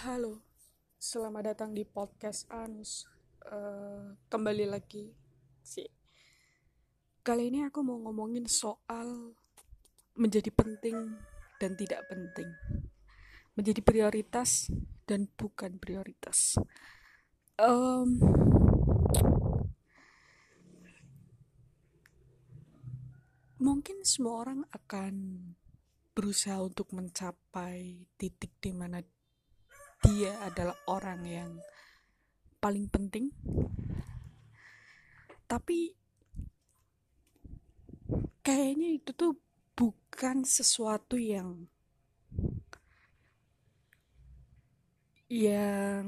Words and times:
Halo, 0.00 0.40
selamat 0.96 1.52
datang 1.52 1.76
di 1.76 1.84
podcast 1.84 2.48
Anus. 2.48 3.04
Uh, 3.44 4.16
kembali 4.32 4.64
lagi 4.64 5.12
sih. 5.60 5.84
Kali 7.20 7.52
ini 7.52 7.68
aku 7.68 7.84
mau 7.84 8.00
ngomongin 8.08 8.48
soal 8.48 9.36
menjadi 10.16 10.48
penting 10.56 11.20
dan 11.60 11.76
tidak 11.76 12.08
penting, 12.08 12.48
menjadi 13.52 13.84
prioritas 13.84 14.72
dan 15.04 15.28
bukan 15.36 15.76
prioritas. 15.76 16.56
Um, 17.60 18.24
mungkin 23.60 24.00
semua 24.08 24.48
orang 24.48 24.64
akan 24.72 25.12
berusaha 26.16 26.56
untuk 26.64 26.88
mencapai 26.96 28.08
titik 28.16 28.56
di 28.64 28.72
mana 28.72 29.04
dia 30.04 30.32
adalah 30.44 30.76
orang 30.88 31.20
yang 31.24 31.50
paling 32.60 32.86
penting. 32.92 33.32
Tapi 35.48 35.92
kayaknya 38.40 39.00
itu 39.00 39.10
tuh 39.16 39.32
bukan 39.74 40.44
sesuatu 40.44 41.16
yang 41.16 41.66
yang 45.30 46.04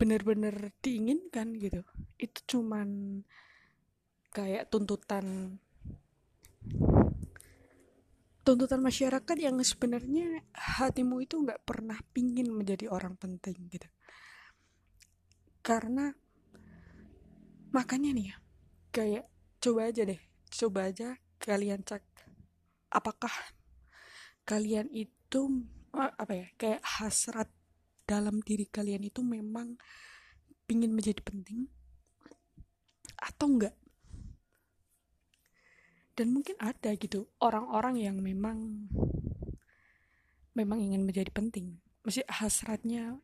benar-benar 0.00 0.74
diinginkan 0.82 1.54
gitu. 1.60 1.86
Itu 2.18 2.40
cuman 2.48 3.22
kayak 4.32 4.72
tuntutan 4.72 5.58
tuntutan 8.42 8.82
masyarakat 8.82 9.36
yang 9.38 9.58
sebenarnya 9.62 10.42
hatimu 10.54 11.22
itu 11.22 11.38
nggak 11.38 11.62
pernah 11.62 11.98
pingin 12.10 12.50
menjadi 12.50 12.90
orang 12.90 13.14
penting 13.14 13.70
gitu. 13.70 13.86
Karena 15.62 16.10
makanya 17.72 18.12
nih 18.12 18.26
ya 18.28 18.36
kayak 18.92 19.24
coba 19.56 19.88
aja 19.88 20.04
deh 20.04 20.20
coba 20.52 20.92
aja 20.92 21.16
kalian 21.40 21.80
cek 21.80 22.04
apakah 22.92 23.32
kalian 24.44 24.92
itu 24.92 25.64
apa 25.96 26.32
ya 26.36 26.46
kayak 26.60 26.84
hasrat 26.84 27.48
dalam 28.04 28.44
diri 28.44 28.68
kalian 28.68 29.08
itu 29.08 29.24
memang 29.24 29.80
pingin 30.68 30.92
menjadi 30.92 31.24
penting 31.24 31.64
atau 33.16 33.46
enggak 33.48 33.74
dan 36.12 36.28
mungkin 36.32 36.56
ada 36.60 36.92
gitu 36.96 37.32
orang-orang 37.40 37.96
yang 37.96 38.16
memang 38.20 38.88
memang 40.52 40.78
ingin 40.80 41.08
menjadi 41.08 41.32
penting. 41.32 41.80
Masih 42.04 42.26
hasratnya 42.28 43.16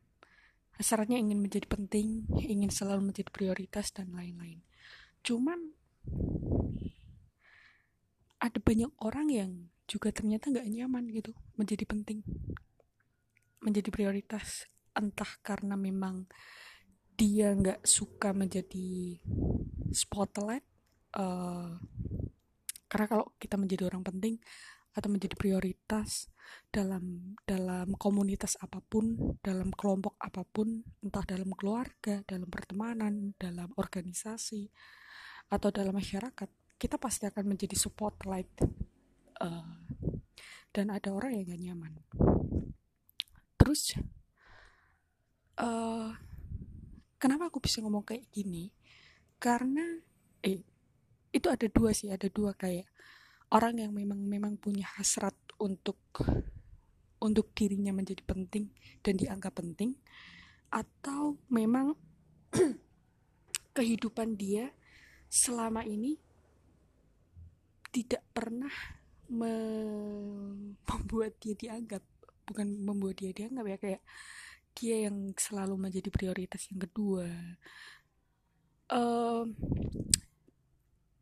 hasratnya 0.78 1.18
ingin 1.18 1.42
menjadi 1.42 1.66
penting 1.66 2.24
ingin 2.38 2.70
selalu 2.70 3.12
menjadi 3.12 3.28
prioritas 3.28 3.92
dan 3.92 4.14
lain-lain. 4.14 4.64
Cuman 5.20 5.74
ada 8.38 8.58
banyak 8.62 8.92
orang 9.02 9.28
yang 9.28 9.50
juga 9.90 10.14
ternyata 10.14 10.48
nggak 10.48 10.68
nyaman 10.68 11.10
gitu 11.10 11.34
menjadi 11.58 11.84
penting 11.84 12.22
menjadi 13.60 13.90
prioritas. 13.92 14.64
Entah 14.96 15.28
karena 15.44 15.74
memang 15.76 16.26
dia 17.18 17.50
nggak 17.50 17.82
suka 17.82 18.30
menjadi 18.30 19.18
spotlight 19.90 20.62
uh, 21.18 21.74
karena 22.88 23.06
kalau 23.06 23.26
kita 23.36 23.60
menjadi 23.60 23.86
orang 23.92 24.02
penting 24.02 24.40
atau 24.96 25.08
menjadi 25.12 25.36
prioritas 25.38 26.32
dalam 26.72 27.36
dalam 27.44 27.92
komunitas 27.94 28.56
apa 28.58 28.80
pun, 28.80 29.36
dalam 29.44 29.70
kelompok 29.70 30.16
apa 30.18 30.42
pun, 30.42 30.80
entah 31.04 31.24
dalam 31.24 31.52
keluarga, 31.52 32.24
dalam 32.24 32.48
pertemanan, 32.48 33.36
dalam 33.36 33.68
organisasi 33.76 34.66
atau 35.52 35.68
dalam 35.68 35.94
masyarakat, 35.94 36.48
kita 36.80 36.96
pasti 36.96 37.28
akan 37.28 37.44
menjadi 37.56 37.76
spotlight 37.76 38.52
uh, 39.40 39.76
dan 40.72 40.86
ada 40.92 41.12
orang 41.12 41.36
yang 41.36 41.44
gak 41.48 41.62
nyaman. 41.62 41.92
Terus, 43.58 43.96
uh, 45.60 46.12
kenapa 47.18 47.52
aku 47.52 47.58
bisa 47.60 47.80
ngomong 47.84 48.04
kayak 48.04 48.28
gini? 48.32 48.70
Karena, 49.36 49.84
eh, 50.44 50.62
itu 51.38 51.48
ada 51.48 51.66
dua 51.70 51.90
sih 51.94 52.10
ada 52.10 52.26
dua 52.26 52.52
kayak 52.58 52.90
orang 53.54 53.80
yang 53.80 53.92
memang 53.94 54.20
memang 54.20 54.54
punya 54.58 54.84
hasrat 54.98 55.34
untuk 55.62 55.98
untuk 57.18 57.50
dirinya 57.54 57.94
menjadi 57.94 58.22
penting 58.22 58.70
dan 59.02 59.14
dianggap 59.18 59.58
penting 59.58 59.94
atau 60.68 61.38
memang 61.48 61.96
kehidupan 63.76 64.36
dia 64.36 64.70
selama 65.28 65.82
ini 65.86 66.18
tidak 67.88 68.22
pernah 68.30 68.72
me 69.28 69.52
membuat 70.88 71.36
dia 71.40 71.56
dianggap 71.56 72.00
bukan 72.48 72.68
membuat 72.80 73.20
dia 73.20 73.32
dianggap 73.32 73.64
ya 73.64 73.76
kayak 73.76 74.02
dia 74.78 75.10
yang 75.10 75.34
selalu 75.34 75.74
menjadi 75.74 76.08
prioritas 76.08 76.70
yang 76.70 76.86
kedua. 76.86 77.26
Um, 78.88 79.58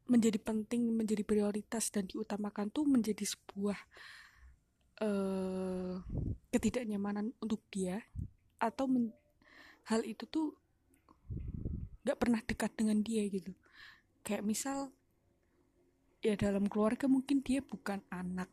menjadi 0.06 0.38
penting 0.38 0.94
menjadi 0.94 1.26
prioritas 1.26 1.90
dan 1.90 2.06
diutamakan 2.06 2.70
tuh 2.70 2.86
menjadi 2.86 3.26
sebuah 3.26 3.78
uh, 5.02 5.98
ketidaknyamanan 6.54 7.34
untuk 7.42 7.62
dia 7.68 8.00
atau 8.62 8.86
men 8.86 9.12
hal 9.86 10.02
itu 10.02 10.26
tuh 10.26 10.54
nggak 12.06 12.18
pernah 12.18 12.40
dekat 12.42 12.72
dengan 12.78 12.98
dia 13.02 13.26
gitu. 13.26 13.50
Kayak 14.22 14.46
misal 14.46 14.94
ya 16.22 16.34
dalam 16.34 16.66
keluarga 16.66 17.06
mungkin 17.06 17.42
dia 17.42 17.62
bukan 17.62 18.02
anak 18.10 18.50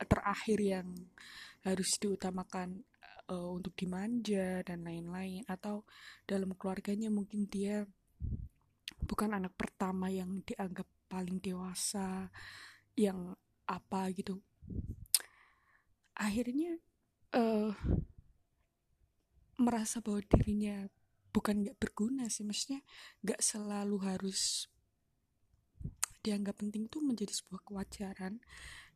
terakhir 0.00 0.58
yang 0.60 0.88
harus 1.60 2.00
diutamakan 2.00 2.80
uh, 3.28 3.48
untuk 3.52 3.76
dimanja 3.76 4.64
dan 4.64 4.84
lain-lain 4.84 5.44
atau 5.44 5.84
dalam 6.24 6.56
keluarganya 6.56 7.12
mungkin 7.12 7.44
dia 7.52 7.84
bukan 9.10 9.34
anak 9.34 9.58
pertama 9.58 10.06
yang 10.06 10.38
dianggap 10.46 10.86
paling 11.10 11.42
dewasa 11.42 12.30
yang 12.94 13.34
apa 13.66 14.06
gitu. 14.14 14.38
Akhirnya 16.14 16.78
uh, 17.34 17.74
merasa 19.58 19.98
bahwa 19.98 20.22
dirinya 20.30 20.86
bukan 21.34 21.66
nggak 21.66 21.78
berguna 21.82 22.30
sih. 22.30 22.46
Maksudnya 22.46 22.86
nggak 23.26 23.42
selalu 23.42 23.98
harus 24.06 24.70
dianggap 26.22 26.62
penting 26.62 26.86
itu 26.86 27.02
menjadi 27.02 27.34
sebuah 27.34 27.66
kewajaran. 27.66 28.38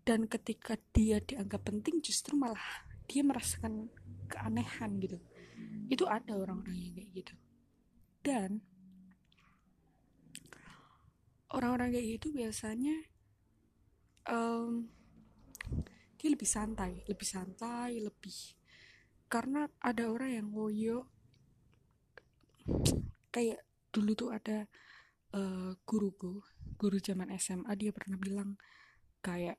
Dan 0.07 0.31
ketika 0.31 0.79
dia 0.95 1.19
dianggap 1.19 1.67
penting 1.67 1.99
justru 1.99 2.39
malah 2.39 2.87
dia 3.11 3.27
merasakan 3.27 3.91
keanehan 4.31 5.03
gitu. 5.03 5.19
Itu 5.91 6.07
ada 6.07 6.39
orang-orang 6.39 6.79
yang 6.79 6.95
kayak 6.95 7.11
gitu. 7.19 7.35
Dan 8.23 8.63
orang-orang 11.55 11.95
kayak 11.95 12.07
gitu 12.19 12.35
biasanya 12.35 12.97
um, 14.27 14.91
dia 16.19 16.29
lebih 16.35 16.49
santai 16.49 17.07
lebih 17.07 17.29
santai 17.29 18.03
lebih 18.03 18.59
karena 19.31 19.71
ada 19.79 20.11
orang 20.11 20.31
yang 20.35 20.49
ngoyo 20.51 21.07
kayak 23.31 23.63
dulu 23.95 24.13
tuh 24.19 24.31
ada 24.35 24.67
uh, 25.35 25.75
guruku 25.87 26.43
guru 26.79 26.99
zaman 26.99 27.31
SMA 27.39 27.71
dia 27.79 27.91
pernah 27.95 28.19
bilang 28.19 28.59
kayak 29.23 29.59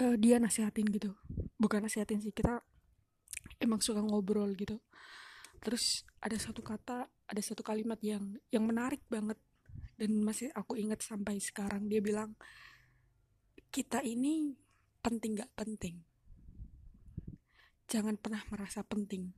uh, 0.00 0.16
dia 0.18 0.36
nasihatin 0.36 0.88
gitu. 0.90 1.14
Bukan 1.56 1.86
nasihatin 1.86 2.20
sih 2.20 2.34
kita 2.34 2.60
emang 3.62 3.80
suka 3.80 4.02
ngobrol 4.02 4.52
gitu. 4.58 4.82
Terus 5.62 6.04
ada 6.20 6.36
satu 6.36 6.60
kata 6.60 7.08
ada 7.08 7.42
satu 7.42 7.62
kalimat 7.64 7.98
yang 8.04 8.36
yang 8.52 8.66
menarik 8.66 9.02
banget 9.08 9.38
dan 9.96 10.12
masih 10.20 10.52
aku 10.52 10.76
ingat 10.76 11.00
sampai 11.00 11.40
sekarang 11.40 11.88
dia 11.88 12.04
bilang 12.04 12.36
kita 13.72 14.04
ini 14.04 14.52
penting 15.00 15.36
gak 15.36 15.52
penting? 15.56 16.00
Jangan 17.88 18.16
pernah 18.20 18.42
merasa 18.50 18.82
penting. 18.82 19.32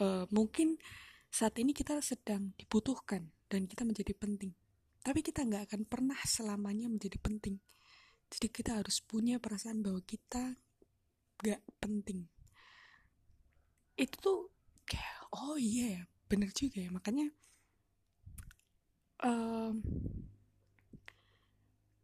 Uh, 0.00 0.24
mungkin 0.32 0.80
saat 1.28 1.56
ini 1.60 1.76
kita 1.76 2.00
sedang 2.00 2.56
dibutuhkan 2.56 3.28
dan 3.48 3.68
kita 3.68 3.84
menjadi 3.84 4.16
penting. 4.16 4.52
Tapi 5.02 5.20
kita 5.20 5.42
nggak 5.42 5.72
akan 5.72 5.82
pernah 5.84 6.16
selamanya 6.22 6.86
menjadi 6.86 7.18
penting. 7.18 7.58
Jadi 8.30 8.48
kita 8.48 8.78
harus 8.78 9.02
punya 9.02 9.42
perasaan 9.42 9.82
bahwa 9.82 9.98
kita 10.06 10.56
gak 11.42 11.60
penting. 11.82 12.30
Itu 13.98 14.16
tuh 14.22 14.40
kayak 14.86 15.32
oh 15.36 15.58
iya 15.58 16.00
yeah, 16.00 16.02
bener 16.30 16.54
juga 16.54 16.80
ya. 16.80 16.88
Makanya 16.94 17.28
um, 19.22 19.80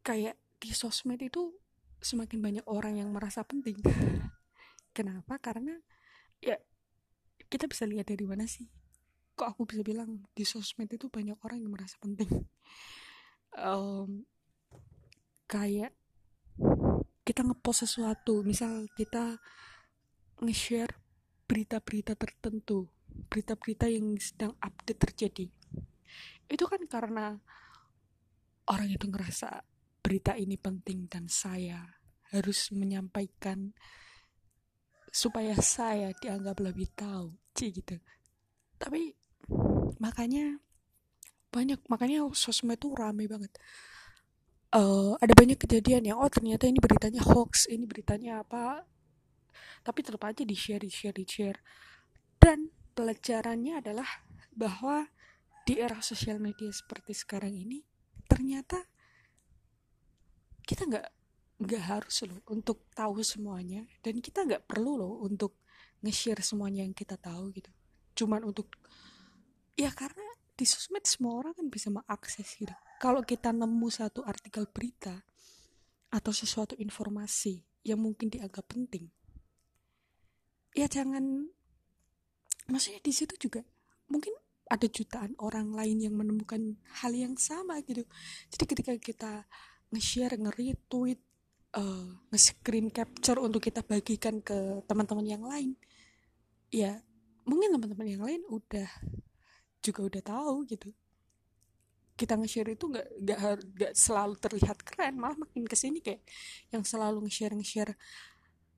kayak 0.06 0.38
di 0.58 0.70
sosmed 0.74 1.20
itu 1.20 1.54
semakin 1.98 2.38
banyak 2.40 2.66
orang 2.66 2.98
yang 2.98 3.10
merasa 3.10 3.42
penting. 3.44 3.78
Kenapa? 4.96 5.38
Karena 5.38 5.74
ya 6.42 6.58
kita 7.50 7.66
bisa 7.66 7.84
lihat 7.86 8.08
dari 8.10 8.24
mana 8.24 8.46
sih? 8.46 8.66
Kok 9.38 9.54
aku 9.54 9.62
bisa 9.70 9.82
bilang 9.86 10.26
di 10.34 10.42
sosmed 10.42 10.90
itu 10.90 11.06
banyak 11.06 11.38
orang 11.42 11.62
yang 11.62 11.70
merasa 11.74 11.98
penting? 12.02 12.48
Um, 13.54 14.26
kayak 15.48 15.94
kita 17.22 17.44
ngepost 17.44 17.84
sesuatu 17.86 18.40
misal 18.40 18.88
kita 18.96 19.38
nge-share 20.40 20.96
berita-berita 21.48 22.14
tertentu 22.14 22.88
berita-berita 23.28 23.88
yang 23.88 24.16
sedang 24.20 24.52
update 24.60 25.00
terjadi 25.00 25.46
itu 26.48 26.64
kan 26.64 26.80
karena 26.88 27.36
orang 28.68 28.88
itu 28.88 29.04
ngerasa 29.08 29.64
berita 30.00 30.32
ini 30.36 30.56
penting 30.56 31.08
dan 31.08 31.28
saya 31.28 31.84
harus 32.32 32.72
menyampaikan 32.72 33.72
supaya 35.08 35.56
saya 35.60 36.12
dianggap 36.16 36.60
lebih 36.60 36.88
tahu. 36.92 37.32
Sih 37.56 37.72
gitu. 37.72 37.96
Tapi 38.76 39.12
makanya 40.00 40.60
banyak 41.48 41.80
makanya 41.88 42.28
sosmed 42.36 42.76
itu 42.76 42.92
rame 42.92 43.24
banget. 43.28 43.52
Uh, 44.68 45.16
ada 45.24 45.32
banyak 45.32 45.56
kejadian 45.56 46.12
yang 46.12 46.20
oh 46.20 46.28
ternyata 46.28 46.68
ini 46.68 46.76
beritanya 46.76 47.24
hoax 47.24 47.68
ini 47.72 47.88
beritanya 47.88 48.44
apa. 48.44 48.84
Tapi 49.80 50.04
tetap 50.04 50.20
aja 50.28 50.44
di 50.44 50.52
share 50.52 50.84
di 50.84 50.92
share 50.92 51.16
di 51.16 51.24
share 51.24 51.58
dan 52.36 52.68
pelajarannya 52.92 53.80
adalah 53.80 54.08
bahwa 54.52 55.08
di 55.68 55.76
era 55.76 56.00
sosial 56.00 56.40
media 56.40 56.72
seperti 56.72 57.12
sekarang 57.12 57.52
ini 57.52 57.84
ternyata 58.24 58.80
kita 60.64 60.88
nggak 60.88 61.06
nggak 61.60 61.84
harus 61.84 62.24
loh 62.24 62.40
untuk 62.48 62.88
tahu 62.96 63.20
semuanya 63.20 63.84
dan 64.00 64.24
kita 64.24 64.48
nggak 64.48 64.64
perlu 64.64 64.96
loh 64.96 65.20
untuk 65.20 65.60
nge-share 66.00 66.40
semuanya 66.40 66.86
yang 66.86 66.94
kita 66.96 67.20
tahu 67.20 67.52
gitu. 67.52 67.68
Cuman 68.16 68.48
untuk 68.48 68.72
ya 69.76 69.92
karena 69.92 70.24
di 70.56 70.64
sosmed 70.64 71.04
semua 71.04 71.36
orang 71.44 71.52
kan 71.52 71.66
bisa 71.68 71.92
mengakses 71.92 72.48
gitu. 72.56 72.72
Kalau 73.02 73.20
kita 73.26 73.52
nemu 73.52 73.88
satu 73.92 74.24
artikel 74.24 74.64
berita 74.70 75.18
atau 76.08 76.32
sesuatu 76.32 76.78
informasi 76.80 77.60
yang 77.84 78.00
mungkin 78.00 78.32
dianggap 78.32 78.64
penting 78.64 79.10
ya 80.78 80.86
jangan 80.86 81.50
maksudnya 82.70 83.02
di 83.02 83.10
situ 83.10 83.34
juga 83.34 83.66
mungkin 84.06 84.30
ada 84.68 84.86
jutaan 84.86 85.32
orang 85.40 85.72
lain 85.72 86.04
yang 86.04 86.14
menemukan 86.14 86.76
hal 87.00 87.12
yang 87.16 87.34
sama 87.40 87.80
gitu. 87.84 88.04
Jadi 88.52 88.64
ketika 88.68 88.92
kita 89.00 89.32
nge-share 89.88 90.36
nge-retweet 90.36 91.20
uh, 91.76 92.08
nge-screen 92.28 92.92
capture 92.92 93.40
untuk 93.40 93.64
kita 93.64 93.80
bagikan 93.80 94.44
ke 94.44 94.84
teman-teman 94.84 95.24
yang 95.24 95.44
lain 95.44 95.72
ya 96.68 97.00
mungkin 97.48 97.72
teman-teman 97.72 98.08
yang 98.08 98.22
lain 98.24 98.44
udah 98.52 98.88
juga 99.80 100.00
udah 100.04 100.22
tahu 100.22 100.68
gitu. 100.68 100.92
Kita 102.18 102.36
nge-share 102.36 102.76
itu 102.76 102.84
nggak 102.92 103.08
nggak 103.24 103.38
nggak 103.78 103.92
selalu 103.96 104.34
terlihat 104.36 104.78
keren 104.84 105.16
malah 105.16 105.38
makin 105.38 105.64
ke 105.64 105.76
sini 105.78 106.04
kayak 106.04 106.20
yang 106.68 106.84
selalu 106.84 107.24
nge-share 107.24 107.56
nge-share 107.56 107.96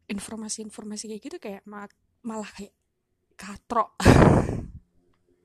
informasi-informasi 0.07 1.11
kayak 1.11 1.23
gitu 1.23 1.37
kayak 1.43 1.63
malah 2.23 2.51
kayak 2.55 2.75
katrok 3.35 3.97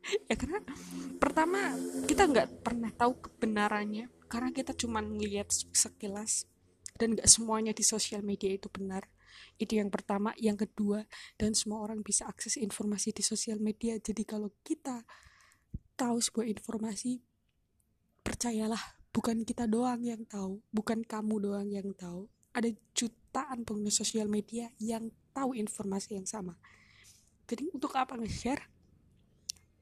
ya 0.30 0.36
karena 0.38 0.62
pertama 1.18 1.74
kita 2.06 2.30
nggak 2.30 2.48
pernah 2.62 2.92
tahu 2.94 3.18
kebenarannya. 3.20 4.12
Karena 4.26 4.50
kita 4.50 4.74
cuma 4.74 5.06
ngelihat 5.06 5.54
sekilas 5.54 6.50
dan 6.98 7.14
gak 7.14 7.30
semuanya 7.30 7.72
di 7.72 7.86
sosial 7.86 8.26
media 8.26 8.52
itu 8.52 8.68
benar. 8.74 9.06
Itu 9.62 9.78
yang 9.78 9.94
pertama. 9.94 10.34
Yang 10.42 10.68
kedua 10.68 11.06
dan 11.38 11.54
semua 11.54 11.86
orang 11.86 12.02
bisa 12.02 12.26
akses 12.26 12.58
informasi 12.58 13.14
di 13.14 13.22
sosial 13.22 13.62
media. 13.62 13.96
Jadi 14.02 14.26
kalau 14.26 14.50
kita 14.66 15.06
tahu 15.96 16.18
sebuah 16.20 16.50
informasi 16.52 17.24
percayalah 18.26 18.82
bukan 19.16 19.48
kita 19.48 19.64
doang 19.70 20.04
yang 20.04 20.28
tahu 20.28 20.60
bukan 20.74 21.06
kamu 21.06 21.36
doang 21.40 21.70
yang 21.70 21.94
tahu. 21.96 22.28
Ada 22.56 22.72
jutaan 22.96 23.68
pengguna 23.68 23.92
sosial 23.94 24.32
media 24.32 24.72
yang 24.82 25.12
tahu 25.36 25.54
informasi 25.56 26.18
yang 26.18 26.28
sama. 26.28 26.56
Jadi 27.46 27.70
untuk 27.72 27.94
apa 27.94 28.18
nge-share 28.18 28.75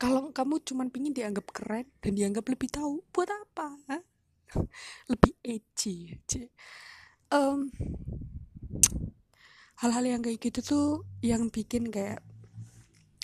kalau 0.03 0.35
kamu 0.35 0.59
cuma 0.67 0.83
pingin 0.91 1.15
dianggap 1.15 1.47
keren 1.55 1.87
dan 2.03 2.11
dianggap 2.11 2.43
lebih 2.51 2.67
tahu 2.67 3.07
buat 3.15 3.31
apa? 3.31 3.79
Lebih 5.11 5.31
edgy 5.39 6.19
um, 7.31 7.71
hal-hal 9.79 10.03
yang 10.03 10.19
kayak 10.19 10.43
gitu 10.43 10.59
tuh 10.59 10.87
yang 11.23 11.47
bikin 11.47 11.87
kayak 11.87 12.19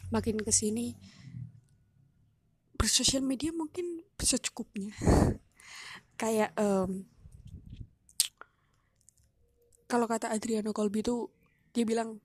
makin 0.07 0.39
ke 0.39 0.55
sini 0.55 0.95
bersosial 2.79 3.27
media 3.27 3.51
mungkin 3.51 4.07
bisa 4.15 4.39
cukupnya. 4.39 4.95
Kayak 6.19 6.55
um, 6.55 7.03
kalau 9.87 10.07
kata 10.07 10.31
Adriano 10.31 10.71
Colby 10.71 11.03
tuh 11.03 11.27
dia 11.75 11.83
bilang 11.83 12.23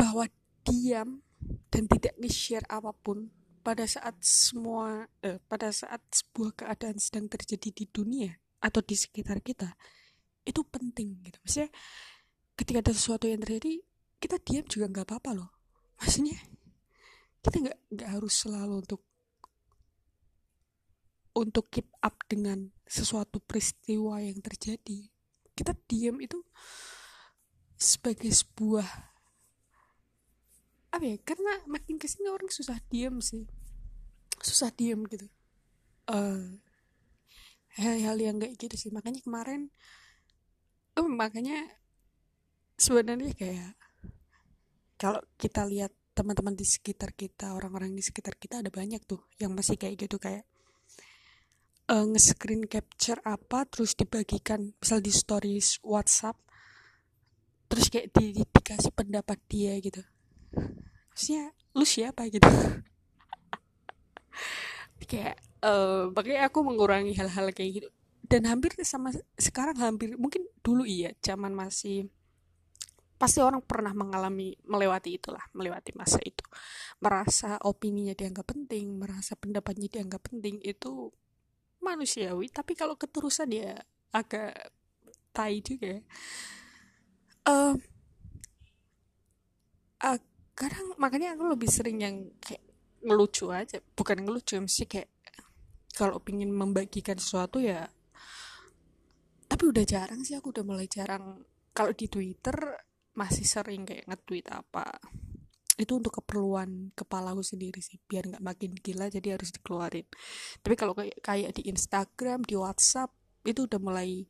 bahwa 0.00 0.24
diam 0.64 1.20
dan 1.68 1.86
tidak 1.90 2.14
nge-share 2.18 2.66
apa 2.70 2.94
pun. 2.94 3.30
Pada 3.60 3.84
saat 3.84 4.16
semua 4.24 5.04
eh, 5.20 5.36
pada 5.44 5.68
saat 5.68 6.00
sebuah 6.08 6.64
keadaan 6.64 6.96
sedang 6.96 7.28
terjadi 7.28 7.68
di 7.68 7.84
dunia 7.92 8.32
atau 8.64 8.80
di 8.80 8.96
sekitar 8.96 9.44
kita 9.44 9.76
itu 10.48 10.64
penting 10.64 11.20
gitu. 11.28 11.36
Maksudnya 11.44 11.70
ketika 12.56 12.78
ada 12.80 12.92
sesuatu 12.96 13.28
yang 13.28 13.44
terjadi 13.44 13.84
kita 14.16 14.36
diam 14.40 14.64
juga 14.64 14.88
nggak 14.88 15.06
apa-apa 15.12 15.30
loh. 15.36 15.50
Maksudnya 16.00 16.40
kita 17.44 17.56
nggak 17.68 17.78
nggak 17.92 18.08
harus 18.08 18.32
selalu 18.32 18.74
untuk 18.80 19.02
untuk 21.36 21.68
keep 21.72 21.88
up 22.04 22.16
dengan 22.26 22.68
sesuatu 22.88 23.44
peristiwa 23.44 24.24
yang 24.24 24.40
terjadi. 24.40 25.08
Kita 25.52 25.76
diam 25.84 26.16
itu 26.20 26.40
sebagai 27.80 28.28
sebuah 28.28 29.09
apa 30.90 31.04
ya 31.06 31.16
karena 31.22 31.62
makin 31.70 31.96
ke 31.96 32.10
sini 32.10 32.30
orang 32.30 32.50
susah 32.50 32.78
diam 32.90 33.22
sih. 33.22 33.46
Susah 34.42 34.74
diam 34.74 35.06
gitu. 35.06 35.26
Uh, 36.10 36.58
hal-hal 37.78 38.18
yang 38.18 38.36
kayak 38.42 38.58
gitu 38.58 38.74
sih. 38.74 38.90
Makanya 38.90 39.22
kemarin 39.22 39.70
oh, 40.98 41.08
makanya 41.08 41.64
sebenarnya 42.80 43.32
kayak 43.36 43.72
kalau 45.00 45.20
kita 45.40 45.64
lihat 45.64 45.92
teman-teman 46.12 46.52
di 46.52 46.66
sekitar 46.68 47.16
kita 47.16 47.56
orang-orang 47.56 47.96
di 47.96 48.04
sekitar 48.04 48.36
kita 48.36 48.60
ada 48.60 48.68
banyak 48.68 49.00
tuh 49.08 49.24
yang 49.40 49.56
masih 49.56 49.80
kayak 49.80 49.96
gitu 50.04 50.20
kayak 50.20 50.44
uh, 51.88 52.04
nge-screen 52.04 52.68
capture 52.68 53.16
apa 53.24 53.64
terus 53.64 53.96
dibagikan 53.96 54.76
misal 54.76 55.00
di 55.00 55.08
stories 55.08 55.80
WhatsApp 55.80 56.36
terus 57.70 57.88
kayak 57.88 58.12
di, 58.12 58.36
dikasih 58.36 58.92
pendapat 58.92 59.38
dia 59.48 59.78
gitu 59.80 60.02
maksudnya 61.12 61.52
lu 61.76 61.84
siapa 61.86 62.26
gitu? 62.30 62.46
Kayak 65.10 65.42
uh, 65.66 66.06
makanya 66.14 66.46
aku 66.46 66.62
mengurangi 66.62 67.18
hal-hal 67.18 67.50
kayak 67.50 67.82
gitu. 67.82 67.88
Dan 68.30 68.46
hampir 68.46 68.70
sama 68.86 69.10
sekarang 69.34 69.74
hampir 69.82 70.14
mungkin 70.14 70.46
dulu 70.62 70.86
iya 70.86 71.10
zaman 71.18 71.50
masih 71.50 72.06
pasti 73.18 73.42
orang 73.42 73.58
pernah 73.60 73.90
mengalami 73.90 74.54
melewati 74.64 75.18
itulah 75.18 75.42
melewati 75.50 75.90
masa 75.98 76.22
itu. 76.22 76.46
Merasa 77.02 77.58
opininya 77.66 78.14
dianggap 78.14 78.54
penting 78.54 79.02
merasa 79.02 79.34
pendapatnya 79.34 79.90
dianggap 79.90 80.30
penting 80.30 80.62
itu 80.62 81.10
manusiawi. 81.82 82.46
Tapi 82.54 82.78
kalau 82.78 82.94
keterusan 82.94 83.50
ya 83.50 83.74
agak 84.14 84.54
tai 85.34 85.58
juga 85.62 86.02
uh, 87.46 87.74
uh, 90.06 90.20
kadang 90.60 90.92
makanya 91.00 91.32
aku 91.32 91.48
lebih 91.48 91.72
sering 91.72 92.04
yang 92.04 92.16
kayak 92.36 92.60
ngelucu 93.00 93.48
aja. 93.48 93.80
Bukan 93.96 94.20
ngelucu 94.20 94.60
mesti 94.60 94.84
kayak 94.84 95.08
kalau 95.96 96.20
pingin 96.20 96.52
membagikan 96.52 97.16
sesuatu 97.16 97.58
ya 97.64 97.88
tapi 99.50 99.76
udah 99.76 99.84
jarang 99.84 100.22
sih 100.22 100.38
aku 100.38 100.56
udah 100.56 100.64
mulai 100.64 100.86
jarang. 100.86 101.42
Kalau 101.74 101.90
di 101.90 102.06
Twitter 102.06 102.54
masih 103.18 103.44
sering 103.44 103.82
kayak 103.82 104.06
nge-tweet 104.06 104.48
apa. 104.48 104.86
Itu 105.74 106.00
untuk 106.00 106.22
keperluan 106.22 106.96
kepala 106.96 107.36
aku 107.36 107.44
sendiri 107.44 107.82
sih 107.84 107.98
biar 107.98 108.30
nggak 108.30 108.40
makin 108.40 108.72
gila 108.78 109.12
jadi 109.12 109.36
harus 109.36 109.52
dikeluarin. 109.52 110.08
Tapi 110.64 110.74
kalau 110.78 110.96
kayak 110.96 111.18
kayak 111.20 111.50
di 111.58 111.68
Instagram 111.68 112.40
di 112.46 112.54
WhatsApp 112.56 113.12
itu 113.44 113.68
udah 113.68 113.76
mulai 113.82 114.24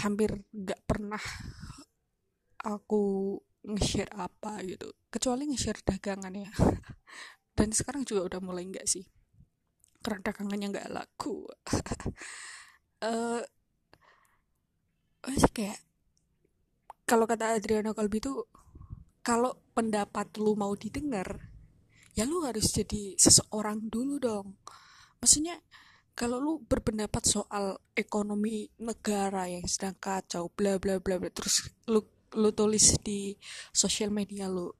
hampir 0.00 0.32
nggak 0.48 0.80
pernah 0.88 1.20
aku 2.64 3.36
nge-share 3.64 4.12
apa 4.14 4.60
gitu. 4.64 4.92
Kecuali 5.08 5.48
nge-share 5.48 5.80
dagangan 5.82 6.32
ya. 6.32 6.50
Dan 7.56 7.72
sekarang 7.72 8.04
juga 8.04 8.28
udah 8.34 8.40
mulai 8.44 8.68
nggak 8.68 8.86
sih. 8.86 9.04
Karena 10.04 10.20
dagangannya 10.20 10.66
nggak 10.72 10.90
laku. 10.92 11.44
Uh, 13.04 13.44
masih 15.28 15.52
kayak 15.52 15.76
kalau 17.04 17.28
kata 17.28 17.52
Adriano 17.52 17.92
Kalbi 17.92 18.16
itu 18.16 18.48
kalau 19.20 19.60
pendapat 19.76 20.40
lu 20.40 20.56
mau 20.56 20.72
didengar 20.72 21.52
ya 22.16 22.24
lu 22.24 22.46
harus 22.46 22.70
jadi 22.70 23.18
seseorang 23.18 23.90
dulu 23.90 24.16
dong. 24.22 24.56
Maksudnya 25.18 25.58
kalau 26.14 26.38
lu 26.38 26.52
berpendapat 26.62 27.26
soal 27.26 27.74
ekonomi 27.92 28.70
negara 28.78 29.50
yang 29.50 29.66
sedang 29.66 29.98
kacau 29.98 30.46
bla 30.54 30.78
bla 30.78 31.02
bla 31.02 31.18
bla 31.18 31.30
terus 31.34 31.66
lu 31.90 32.06
lu 32.34 32.50
tulis 32.50 32.98
di 33.00 33.34
sosial 33.70 34.10
media 34.10 34.50
lu 34.50 34.70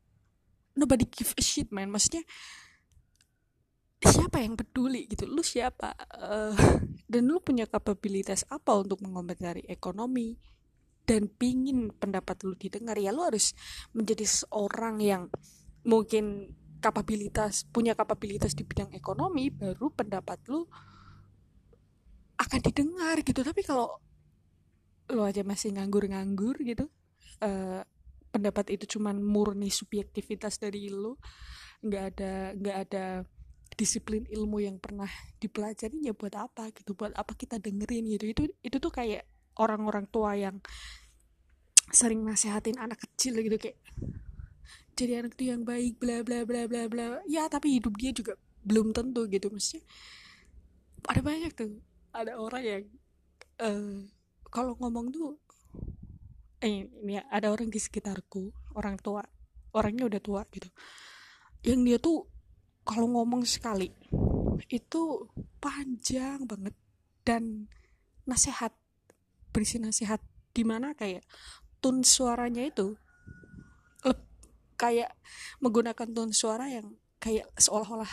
nobody 0.75 1.07
give 1.07 1.33
a 1.39 1.43
shit 1.43 1.71
man. 1.71 1.91
Maksudnya 1.91 2.27
siapa 4.05 4.43
yang 4.43 4.59
peduli 4.59 5.09
gitu? 5.09 5.25
Lu 5.25 5.41
siapa? 5.41 5.95
Uh, 6.13 6.55
dan 7.13 7.23
lu 7.25 7.41
punya 7.41 7.65
kapabilitas 7.65 8.45
apa 8.51 8.75
untuk 8.77 9.01
mengomentari 9.01 9.65
ekonomi? 9.71 10.37
Dan 11.05 11.29
pingin 11.29 11.93
pendapat 11.93 12.49
lu 12.49 12.57
didengar? 12.57 12.97
Ya 12.97 13.13
lu 13.13 13.25
harus 13.25 13.53
menjadi 13.93 14.25
seorang 14.25 15.05
yang 15.05 15.23
mungkin 15.85 16.57
kapabilitas 16.81 17.65
punya 17.69 17.97
kapabilitas 17.97 18.53
di 18.53 18.65
bidang 18.65 18.93
ekonomi 18.93 19.49
baru 19.49 19.89
pendapat 19.93 20.37
lu 20.49 20.65
akan 22.41 22.61
didengar 22.61 23.21
gitu. 23.21 23.41
Tapi 23.41 23.63
kalau 23.65 24.01
lo 25.13 25.29
aja 25.29 25.45
masih 25.45 25.77
nganggur-nganggur 25.77 26.57
gitu 26.65 26.89
uh, 27.43 27.83
pendapat 28.35 28.75
itu 28.75 28.99
cuman 28.99 29.23
murni 29.23 29.71
subjektivitas 29.71 30.59
dari 30.59 30.91
lo 30.91 31.23
nggak 31.85 32.05
ada 32.15 32.33
nggak 32.59 32.77
ada 32.89 33.07
disiplin 33.75 34.23
ilmu 34.31 34.63
yang 34.63 34.79
pernah 34.79 35.11
dipelajari 35.43 36.07
ya 36.07 36.15
buat 36.15 36.35
apa 36.39 36.71
gitu 36.71 36.95
buat 36.95 37.15
apa 37.15 37.35
kita 37.35 37.59
dengerin 37.59 38.07
gitu. 38.15 38.25
Itu 38.31 38.43
itu 38.63 38.77
tuh 38.79 38.93
kayak 38.95 39.27
orang-orang 39.59 40.07
tua 40.11 40.35
yang 40.39 40.59
sering 41.91 42.23
nasehatin 42.27 42.81
anak 42.81 43.03
kecil 43.03 43.39
gitu 43.39 43.59
kayak 43.61 43.79
jadi 44.95 45.27
anak 45.27 45.35
tuh 45.35 45.51
yang 45.51 45.67
baik 45.67 45.99
bla 45.99 46.23
bla 46.23 46.47
bla 46.47 46.71
bla 46.71 46.87
bla. 46.87 47.23
Ya 47.27 47.51
tapi 47.51 47.79
hidup 47.79 47.99
dia 47.99 48.15
juga 48.15 48.39
belum 48.63 48.95
tentu 48.95 49.27
gitu. 49.27 49.51
Maksudnya 49.51 49.83
ada 51.11 51.21
banyak 51.21 51.53
tuh. 51.53 51.83
Ada 52.15 52.39
orang 52.39 52.63
yang 52.63 52.85
uh, 53.59 54.07
kalau 54.55 54.79
ngomong 54.79 55.11
tuh 55.11 55.35
eh 56.65 56.89
ini 56.89 57.21
ya, 57.21 57.23
ada 57.29 57.53
orang 57.53 57.69
di 57.69 57.77
sekitarku 57.77 58.73
orang 58.81 58.97
tua 58.97 59.21
orangnya 59.77 60.09
udah 60.09 60.21
tua 60.25 60.41
gitu. 60.49 60.73
Yang 61.61 61.81
dia 61.85 61.99
tuh 62.01 62.19
kalau 62.89 63.07
ngomong 63.13 63.45
sekali 63.45 63.93
itu 64.73 65.29
panjang 65.61 66.49
banget 66.49 66.73
dan 67.27 67.69
nasihat 68.25 68.73
berisi 69.53 69.77
nasihat 69.77 70.25
di 70.57 70.65
mana 70.65 70.97
kayak 70.97 71.21
tone 71.85 72.01
suaranya 72.01 72.65
itu 72.65 72.97
kayak 74.81 75.13
menggunakan 75.61 76.09
tone 76.11 76.35
suara 76.35 76.69
yang 76.69 76.97
kayak 77.23 77.49
seolah-olah 77.57 78.11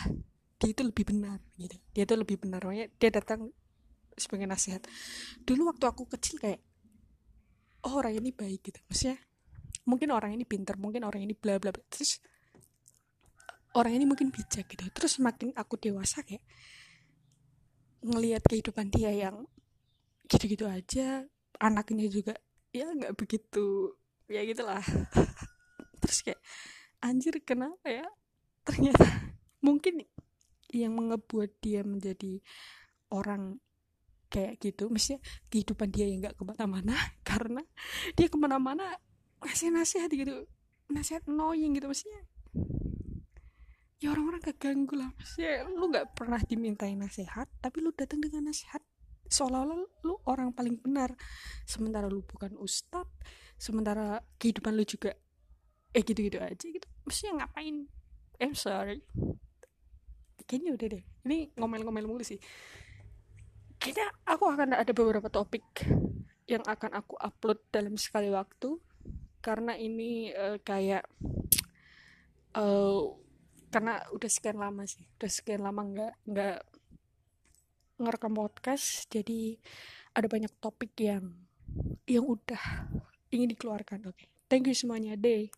dia 0.62 0.70
itu 0.70 0.82
lebih 0.86 1.04
benar 1.10 1.42
gitu. 1.58 1.76
Dia 1.90 2.06
itu 2.06 2.14
lebih 2.14 2.38
benar. 2.38 2.62
Makanya 2.62 2.86
dia 2.96 3.10
datang 3.10 3.50
sebagai 4.14 4.46
nasihat 4.46 4.84
dulu 5.42 5.72
waktu 5.72 5.84
aku 5.88 6.06
kecil 6.06 6.38
kayak 6.38 6.60
oh 7.86 7.94
orang 7.98 8.18
ini 8.18 8.30
baik 8.30 8.60
gitu. 8.70 8.80
Maksudnya 8.86 9.18
mungkin 9.86 10.08
orang 10.14 10.38
ini 10.38 10.44
pinter 10.46 10.78
mungkin 10.78 11.02
orang 11.02 11.26
ini 11.26 11.34
bla 11.34 11.58
bla 11.58 11.74
bla. 11.74 11.82
Terus 11.90 12.22
orang 13.74 13.92
ini 13.96 14.04
mungkin 14.06 14.30
bijak 14.30 14.68
gitu. 14.70 14.84
Terus 14.92 15.18
makin 15.18 15.50
aku 15.56 15.78
dewasa 15.80 16.22
kayak 16.22 16.44
ngelihat 18.02 18.42
kehidupan 18.42 18.90
dia 18.90 19.14
yang 19.14 19.46
gitu-gitu 20.26 20.66
aja 20.66 21.22
anaknya 21.62 22.10
juga 22.10 22.34
ya 22.74 22.90
nggak 22.90 23.14
begitu 23.14 23.94
ya 24.26 24.42
gitulah. 24.42 24.82
Terus 26.02 26.18
kayak 26.26 26.40
anjir 27.02 27.38
kenapa 27.42 27.86
ya? 27.86 28.06
Ternyata 28.66 29.06
mungkin 29.66 30.02
yang 30.72 30.96
mengebuat 30.96 31.60
dia 31.60 31.84
menjadi 31.84 32.40
orang 33.12 33.60
kayak 34.32 34.56
gitu. 34.64 34.88
Mestinya 34.88 35.20
kehidupan 35.52 35.92
dia 35.92 36.08
yang 36.08 36.24
nggak 36.24 36.40
ke 36.40 36.42
mana-mana 36.48 36.96
karena 37.28 37.60
dia 38.16 38.26
ke 38.32 38.38
mana-mana 38.40 38.96
ngasih 39.44 39.68
nasihat 39.68 40.08
gitu. 40.08 40.48
Nasihat 40.88 41.28
annoying 41.28 41.76
gitu 41.76 41.92
maksudnya. 41.92 42.24
Ya 44.00 44.10
orang-orang 44.10 44.42
keganggu 44.42 44.96
lah. 44.96 45.12
Maksudnya 45.14 45.68
lu 45.68 45.84
nggak 45.92 46.16
pernah 46.16 46.40
dimintain 46.40 46.96
nasihat 46.96 47.46
tapi 47.60 47.84
lu 47.84 47.92
datang 47.92 48.24
dengan 48.24 48.48
nasihat 48.48 48.80
seolah-olah 49.28 49.84
lu 50.08 50.14
orang 50.24 50.56
paling 50.56 50.80
benar. 50.80 51.12
Sementara 51.68 52.08
lu 52.08 52.24
bukan 52.24 52.56
ustad 52.56 53.04
sementara 53.60 54.24
kehidupan 54.42 54.74
lu 54.74 54.82
juga 54.82 55.14
eh 55.92 56.02
gitu-gitu 56.02 56.40
aja 56.40 56.56
gitu. 56.56 56.88
Maksudnya 57.04 57.44
ngapain? 57.44 57.86
I'm 58.40 58.56
sorry. 58.56 59.04
Kayaknya 60.48 60.70
udah 60.74 60.88
deh. 60.98 61.02
Ini 61.22 61.38
ngomel-ngomel 61.54 62.10
mulu 62.10 62.24
sih 62.26 62.42
kayaknya 63.82 64.14
aku 64.22 64.44
akan 64.46 64.78
ada 64.78 64.92
beberapa 64.94 65.26
topik 65.26 65.66
yang 66.46 66.62
akan 66.62 66.94
aku 66.94 67.18
upload 67.18 67.58
dalam 67.74 67.98
sekali 67.98 68.30
waktu. 68.30 68.78
Karena 69.42 69.74
ini 69.74 70.30
uh, 70.30 70.62
kayak 70.62 71.02
uh, 72.54 73.02
karena 73.74 74.06
udah 74.14 74.30
sekian 74.30 74.62
lama 74.62 74.86
sih. 74.86 75.02
Udah 75.18 75.30
sekian 75.30 75.66
lama 75.66 75.82
nggak 75.82 76.14
nggak 76.30 76.58
ngerekam 77.98 78.38
podcast. 78.38 79.10
Jadi 79.10 79.58
ada 80.14 80.30
banyak 80.30 80.54
topik 80.62 80.94
yang 81.02 81.34
yang 82.06 82.22
udah 82.22 82.86
ingin 83.34 83.50
dikeluarkan. 83.50 84.06
Oke. 84.06 84.14
Okay. 84.14 84.28
thank 84.46 84.68
you 84.68 84.76
semuanya 84.76 85.16
deh 85.16 85.48